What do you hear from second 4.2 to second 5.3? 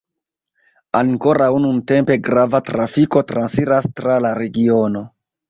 la regiono.